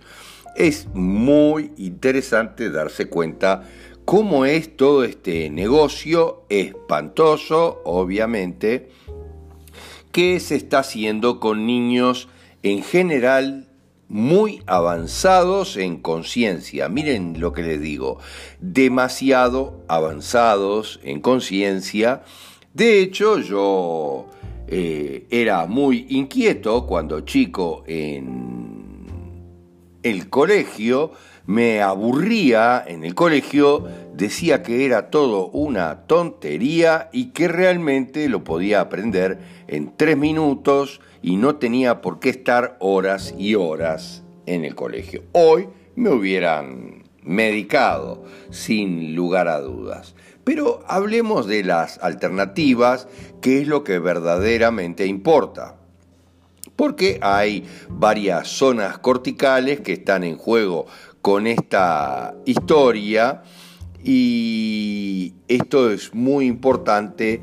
Es 0.55 0.88
muy 0.95 1.71
interesante 1.77 2.71
darse 2.71 3.05
cuenta 3.05 3.63
cómo 4.07 4.45
es 4.45 4.77
todo 4.77 5.03
este 5.03 5.49
negocio 5.49 6.43
espantoso, 6.47 7.81
obviamente, 7.83 8.87
que 10.13 10.39
se 10.39 10.55
está 10.55 10.79
haciendo 10.79 11.41
con 11.41 11.65
niños 11.65 12.29
en 12.63 12.83
general 12.83 13.67
muy 14.07 14.61
avanzados 14.65 15.75
en 15.75 15.97
conciencia. 15.97 16.87
Miren 16.87 17.41
lo 17.41 17.51
que 17.51 17.63
les 17.63 17.81
digo, 17.81 18.17
demasiado 18.61 19.83
avanzados 19.89 21.01
en 21.03 21.19
conciencia. 21.19 22.23
De 22.73 23.01
hecho, 23.01 23.39
yo 23.39 24.27
eh, 24.69 25.27
era 25.29 25.65
muy 25.65 26.05
inquieto 26.11 26.87
cuando 26.87 27.19
chico 27.25 27.83
en 27.85 29.05
el 30.01 30.29
colegio 30.29 31.11
me 31.47 31.81
aburría 31.81 32.83
en 32.86 33.05
el 33.05 33.15
colegio, 33.15 33.88
decía 34.13 34.62
que 34.63 34.86
era 34.86 35.10
todo 35.10 35.47
una 35.47 36.01
tontería 36.05 37.10
y 37.13 37.27
que 37.27 37.47
realmente 37.47 38.27
lo 38.27 38.43
podía 38.43 38.81
aprender 38.81 39.39
en 39.67 39.95
tres 39.95 40.17
minutos 40.17 40.99
y 41.21 41.38
no 41.38 41.55
tenía 41.55 42.01
por 42.01 42.19
qué 42.19 42.29
estar 42.29 42.75
horas 42.81 43.33
y 43.38 43.55
horas 43.55 44.23
en 44.45 44.65
el 44.65 44.75
colegio. 44.75 45.23
Hoy 45.31 45.69
me 45.95 46.10
hubieran 46.10 47.03
medicado, 47.23 48.25
sin 48.49 49.15
lugar 49.15 49.47
a 49.47 49.62
dudas. 49.62 50.15
Pero 50.43 50.83
hablemos 50.88 51.47
de 51.47 51.63
las 51.63 51.97
alternativas, 51.99 53.07
que 53.41 53.62
es 53.62 53.67
lo 53.67 53.86
que 53.86 53.99
verdaderamente 53.99 55.05
importa 55.05 55.77
porque 56.77 57.17
hay 57.21 57.65
varias 57.89 58.47
zonas 58.47 58.99
corticales 58.99 59.81
que 59.81 59.93
están 59.93 60.23
en 60.23 60.38
juego 60.38 60.86
con 61.21 61.47
esta 61.47 62.36
historia 62.45 63.43
y 64.03 65.34
esto 65.47 65.91
es 65.91 66.13
muy 66.13 66.45
importante 66.45 67.41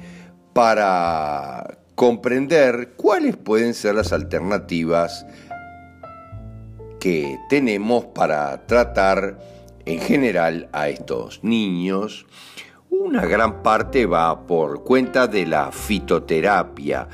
para 0.53 1.79
comprender 1.95 2.95
cuáles 2.97 3.37
pueden 3.37 3.75
ser 3.75 3.97
las 3.97 4.13
alternativas 4.13 5.27
que 6.99 7.39
tenemos 7.51 8.07
para 8.07 8.67
tratar 8.67 9.39
en 9.85 10.01
general 10.01 10.69
a 10.73 10.89
estos 10.89 11.45
niños. 11.45 12.27
Una 12.89 13.27
gran 13.27 13.63
parte 13.63 14.07
va 14.07 14.47
por 14.47 14.85
cuenta 14.85 15.27
de 15.27 15.47
la 15.47 15.71
fitoterapia, 15.71 17.09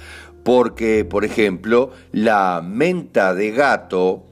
porque, 0.45 1.05
por 1.05 1.25
ejemplo, 1.25 1.91
la 2.13 2.63
menta 2.65 3.35
de 3.35 3.51
gato 3.51 4.30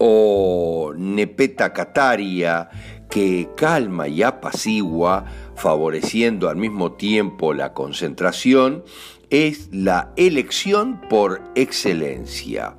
o 0.00 0.94
nepeta 0.96 1.72
cataria, 1.72 2.70
que 3.10 3.50
calma 3.56 4.08
y 4.08 4.22
apacigua, 4.22 5.26
favoreciendo 5.56 6.48
al 6.48 6.56
mismo 6.56 6.92
tiempo 6.92 7.52
la 7.52 7.74
concentración, 7.74 8.82
es 9.28 9.68
la 9.72 10.12
elección 10.16 11.02
por 11.08 11.42
excelencia. 11.54 12.76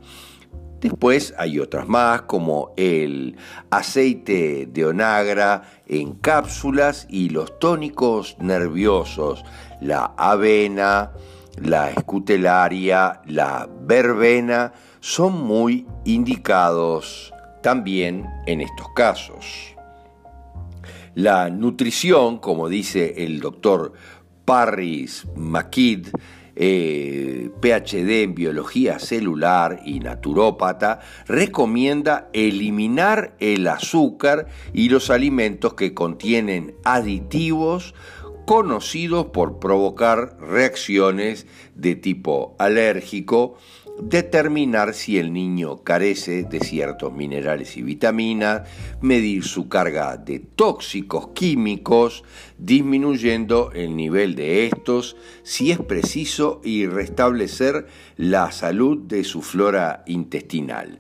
Después 0.80 1.36
hay 1.38 1.60
otras 1.60 1.88
más 1.88 2.24
como 2.24 2.74
el 2.76 3.38
aceite 3.70 4.66
de 4.66 4.86
onagra 4.86 5.62
en 5.86 6.14
cápsulas 6.14 7.06
y 7.08 7.30
los 7.30 7.60
tónicos 7.60 8.36
nerviosos, 8.40 9.46
la 9.80 10.16
avena, 10.18 11.12
la 11.62 11.92
escutelaria, 11.92 13.22
la 13.28 13.70
verbena, 13.82 14.74
son 15.02 15.42
muy 15.44 15.86
indicados 16.06 17.34
también 17.62 18.28
en 18.46 18.62
estos 18.62 18.88
casos. 18.96 19.76
La 21.14 21.50
nutrición, 21.50 22.38
como 22.38 22.70
dice 22.70 23.26
el 23.26 23.42
doctor 23.42 23.94
Parris 24.46 25.28
McKidd, 25.36 26.08
eh, 26.56 27.50
PhD 27.62 28.24
en 28.24 28.36
biología 28.36 29.00
celular 29.00 29.82
y 29.86 30.00
naturópata, 30.00 31.00
recomienda 31.28 32.30
eliminar 32.34 33.36
el 33.40 33.68
azúcar 33.68 34.48
y 34.74 34.90
los 34.90 35.10
alimentos 35.10 35.74
que 35.74 35.94
contienen 35.94 36.76
aditivos 36.84 37.94
conocidos 38.46 39.28
por 39.28 39.60
provocar 39.60 40.38
reacciones 40.40 41.48
de 41.76 41.96
tipo 41.96 42.56
alérgico, 42.60 43.58
determinar 44.02 44.94
si 44.94 45.18
el 45.20 45.32
niño 45.32 45.84
carece 45.84 46.44
de 46.44 46.60
ciertos 46.60 47.14
minerales 47.14 47.78
y 47.78 47.82
vitaminas, 47.82 48.68
medir 49.02 49.44
su 49.44 49.70
carga 49.70 50.18
de 50.18 50.40
tóxicos 50.40 51.30
químicos, 51.30 52.24
disminuyendo 52.58 53.72
el 53.74 53.96
nivel 53.96 54.36
de 54.36 54.66
estos 54.68 55.16
si 55.44 55.72
es 55.72 55.80
preciso 55.80 56.62
y 56.64 56.88
restablecer 56.88 57.88
la 58.18 58.52
salud 58.52 58.98
de 59.08 59.24
su 59.24 59.42
flora 59.42 60.04
intestinal, 60.08 61.00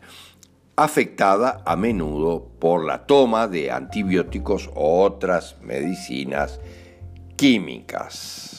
afectada 0.75 1.63
a 1.65 1.75
menudo 1.75 2.47
por 2.59 2.85
la 2.85 3.05
toma 3.05 3.47
de 3.47 3.71
antibióticos 3.71 4.69
o 4.75 5.01
otras 5.01 5.57
medicinas 5.61 6.59
químicas. 7.35 8.50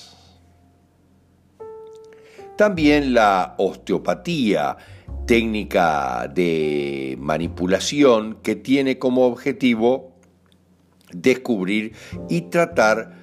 También 2.57 3.15
la 3.15 3.55
osteopatía, 3.59 4.77
técnica 5.27 6.29
de 6.33 7.17
manipulación 7.19 8.39
que 8.43 8.57
tiene 8.57 8.99
como 8.99 9.27
objetivo 9.27 10.13
descubrir 11.13 11.93
y 12.29 12.43
tratar 12.43 13.23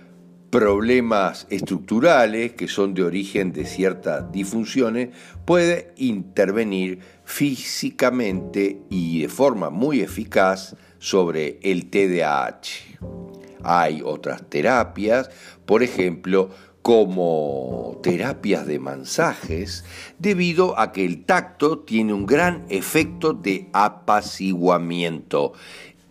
problemas 0.49 1.45
estructurales 1.49 2.53
que 2.53 2.67
son 2.67 2.93
de 2.93 3.03
origen 3.03 3.53
de 3.53 3.65
ciertas 3.65 4.31
disfunciones, 4.31 5.09
puede 5.45 5.93
intervenir 5.97 6.99
físicamente 7.23 8.81
y 8.89 9.21
de 9.21 9.29
forma 9.29 9.69
muy 9.69 10.01
eficaz 10.01 10.75
sobre 10.97 11.59
el 11.61 11.89
TDAH. 11.89 12.97
Hay 13.63 14.01
otras 14.03 14.49
terapias, 14.49 15.29
por 15.65 15.83
ejemplo, 15.83 16.49
como 16.81 17.99
terapias 18.01 18.65
de 18.65 18.79
mensajes 18.79 19.83
debido 20.17 20.79
a 20.79 20.91
que 20.91 21.05
el 21.05 21.25
tacto 21.25 21.79
tiene 21.79 22.13
un 22.13 22.25
gran 22.25 22.65
efecto 22.69 23.33
de 23.33 23.69
apaciguamiento. 23.73 25.53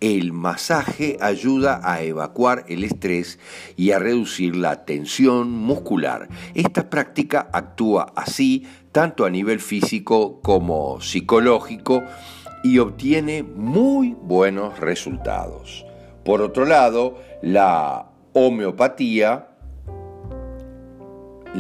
El 0.01 0.33
masaje 0.33 1.17
ayuda 1.21 1.81
a 1.83 2.03
evacuar 2.03 2.65
el 2.69 2.85
estrés 2.85 3.41
y 3.77 3.91
a 3.91 3.99
reducir 3.99 4.55
la 4.55 4.85
tensión 4.85 5.51
muscular. 5.51 6.29
Esta 6.55 6.89
práctica 6.89 7.49
actúa 7.53 8.13
así 8.15 8.65
tanto 8.93 9.25
a 9.25 9.31
nivel 9.31 9.59
físico 9.59 10.41
como 10.41 11.01
psicológico 11.01 12.05
y 12.63 12.79
obtiene 12.79 13.43
muy 13.43 14.15
buenos 14.21 14.79
resultados. 14.79 15.85
Por 16.25 16.43
otro 16.43 16.65
lado, 16.65 17.19
la 17.43 18.11
homeopatía 18.35 19.49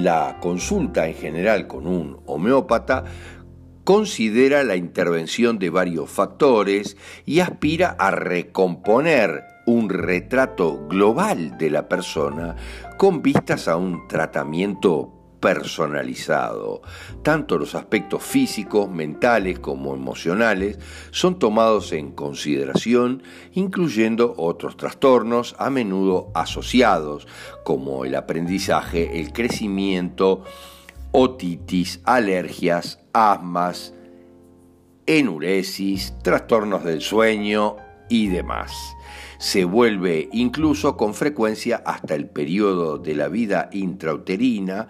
la 0.03 0.37
consulta 0.41 1.09
en 1.09 1.15
general 1.15 1.67
con 1.67 1.87
un 1.87 2.21
homeópata 2.27 3.05
considera 3.83 4.63
la 4.63 4.77
intervención 4.77 5.59
de 5.59 5.71
varios 5.71 6.09
factores 6.09 6.97
y 7.25 7.41
aspira 7.41 7.97
a 7.99 8.11
recomponer 8.11 9.45
un 9.67 9.89
retrato 9.89 10.87
global 10.89 11.59
de 11.59 11.71
la 11.71 11.89
persona 11.89 12.55
con 12.97 13.23
vistas 13.23 13.67
a 13.67 13.77
un 13.77 14.07
tratamiento 14.07 15.18
personalizado. 15.40 16.83
Tanto 17.22 17.59
los 17.59 17.74
aspectos 17.74 18.22
físicos, 18.22 18.90
mentales 18.90 19.59
como 19.59 19.94
emocionales 19.94 20.79
son 21.11 21.38
tomados 21.38 21.92
en 21.92 22.12
consideración, 22.12 23.22
incluyendo 23.53 24.35
otros 24.37 24.77
trastornos 24.77 25.55
a 25.59 25.70
menudo 25.70 26.31
asociados, 26.35 27.27
como 27.64 28.05
el 28.05 28.14
aprendizaje, 28.14 29.20
el 29.20 29.33
crecimiento, 29.33 30.44
otitis, 31.12 32.01
alergias, 32.05 33.01
asmas, 33.12 33.94
enuresis, 35.07 36.14
trastornos 36.22 36.85
del 36.85 37.01
sueño 37.01 37.77
y 38.09 38.29
demás 38.29 38.72
se 39.38 39.64
vuelve 39.64 40.29
incluso 40.33 40.96
con 40.96 41.14
frecuencia 41.14 41.83
hasta 41.87 42.14
el 42.14 42.29
periodo 42.29 42.98
de 42.98 43.14
la 43.14 43.29
vida 43.29 43.70
intrauterina 43.72 44.88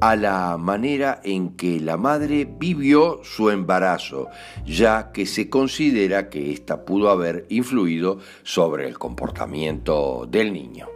a 0.00 0.16
la 0.16 0.56
manera 0.58 1.20
en 1.24 1.56
que 1.56 1.80
la 1.80 1.96
madre 1.96 2.46
vivió 2.58 3.20
su 3.24 3.50
embarazo, 3.50 4.28
ya 4.66 5.12
que 5.12 5.26
se 5.26 5.48
considera 5.48 6.28
que 6.28 6.52
ésta 6.52 6.84
pudo 6.84 7.10
haber 7.10 7.46
influido 7.48 8.18
sobre 8.42 8.86
el 8.86 8.98
comportamiento 8.98 10.26
del 10.30 10.52
niño. 10.52 10.88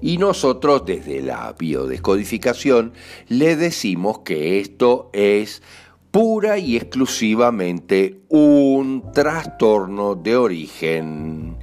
Y 0.00 0.18
nosotros 0.18 0.84
desde 0.84 1.22
la 1.22 1.54
biodescodificación 1.58 2.92
le 3.28 3.56
decimos 3.56 4.18
que 4.18 4.60
esto 4.60 5.08
es 5.14 5.62
pura 6.10 6.58
y 6.58 6.76
exclusivamente 6.76 8.20
un 8.28 9.10
trastorno 9.12 10.14
de 10.14 10.36
origen 10.36 11.56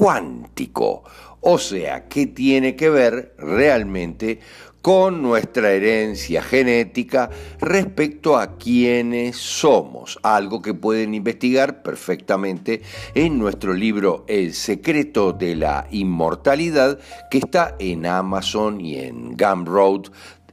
cuántico, 0.00 1.02
o 1.42 1.58
sea, 1.58 2.08
que 2.08 2.26
tiene 2.26 2.74
que 2.74 2.88
ver 2.88 3.34
realmente 3.36 4.40
con 4.80 5.20
nuestra 5.20 5.72
herencia 5.72 6.42
genética 6.42 7.28
respecto 7.60 8.38
a 8.38 8.56
quiénes 8.56 9.36
somos, 9.36 10.18
algo 10.22 10.62
que 10.62 10.72
pueden 10.72 11.12
investigar 11.12 11.82
perfectamente 11.82 12.80
en 13.14 13.38
nuestro 13.38 13.74
libro 13.74 14.24
El 14.26 14.54
secreto 14.54 15.34
de 15.34 15.56
la 15.56 15.86
inmortalidad, 15.90 16.98
que 17.30 17.36
está 17.36 17.76
en 17.78 18.06
Amazon 18.06 18.80
y 18.80 19.00
en 19.00 19.36
Gumroad 19.36 20.04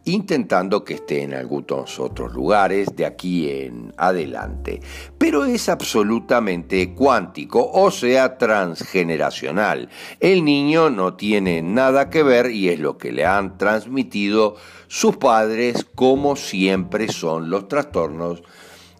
intentando 0.08 0.84
que 0.84 0.96
esté 0.96 1.24
en 1.24 1.34
algunos 1.34 2.00
otros 2.00 2.34
lugares 2.34 2.96
de 2.96 3.06
aquí 3.06 3.50
en 3.50 3.94
adelante. 3.98 4.82
Pero 5.18 5.46
es 5.46 5.70
absolutamente 5.70 6.94
cuántico, 6.94 7.70
o 7.72 7.92
sea, 7.92 8.38
transgeneracional. 8.38 9.90
El 10.20 10.44
niño 10.46 10.90
no 10.90 11.16
tiene 11.16 11.62
nada 11.62 12.10
que 12.10 12.24
ver 12.24 12.52
y 12.52 12.70
es 12.70 12.80
lo 12.80 12.98
que 12.98 13.12
le 13.12 13.26
han 13.26 13.58
transmitido 13.58 14.56
sus 14.88 15.18
padres, 15.18 15.86
como 15.96 16.36
siempre 16.36 17.10
son 17.10 17.50
los 17.50 17.68
trastornos 17.68 18.44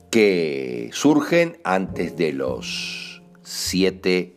que 0.10 0.90
surgen 0.94 1.58
antes 1.64 2.16
de 2.16 2.34
los 2.34 3.22
siete 3.44 4.37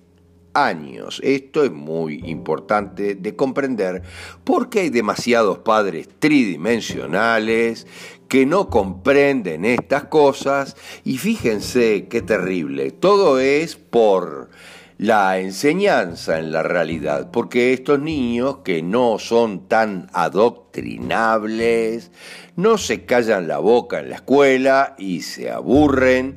años. 0.54 1.20
Esto 1.24 1.64
es 1.64 1.72
muy 1.72 2.22
importante 2.24 3.14
de 3.14 3.36
comprender 3.36 4.02
porque 4.44 4.80
hay 4.80 4.90
demasiados 4.90 5.58
padres 5.58 6.08
tridimensionales 6.18 7.86
que 8.28 8.46
no 8.46 8.68
comprenden 8.68 9.64
estas 9.64 10.04
cosas 10.04 10.76
y 11.04 11.18
fíjense 11.18 12.06
qué 12.08 12.22
terrible. 12.22 12.92
Todo 12.92 13.40
es 13.40 13.76
por 13.76 14.50
la 15.00 15.38
enseñanza 15.38 16.38
en 16.38 16.52
la 16.52 16.62
realidad, 16.62 17.30
porque 17.30 17.72
estos 17.72 17.98
niños 18.00 18.58
que 18.58 18.82
no 18.82 19.18
son 19.18 19.66
tan 19.66 20.10
adoctrinables, 20.12 22.10
no 22.54 22.76
se 22.76 23.06
callan 23.06 23.48
la 23.48 23.60
boca 23.60 24.00
en 24.00 24.10
la 24.10 24.16
escuela 24.16 24.94
y 24.98 25.22
se 25.22 25.50
aburren, 25.50 26.36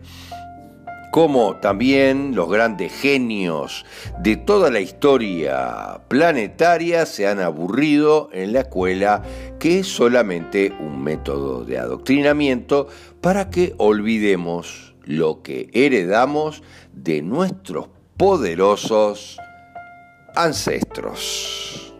como 1.13 1.57
también 1.57 2.33
los 2.33 2.49
grandes 2.49 2.91
genios 2.91 3.85
de 4.17 4.35
toda 4.35 4.71
la 4.71 4.79
historia 4.79 6.01
planetaria 6.07 7.05
se 7.05 7.27
han 7.27 7.39
aburrido 7.39 8.31
en 8.33 8.51
la 8.51 8.61
escuela, 8.61 9.21
que 9.59 9.77
es 9.77 9.87
solamente 9.87 10.73
un 10.79 11.03
método 11.03 11.65
de 11.65 11.77
adoctrinamiento 11.77 12.87
para 13.21 13.51
que 13.51 13.75
olvidemos 13.77 14.95
lo 15.03 15.43
que 15.43 15.69
heredamos 15.73 16.63
de 16.93 17.21
nuestros 17.21 17.89
poderosos 18.17 19.37
ancestros. 20.35 21.92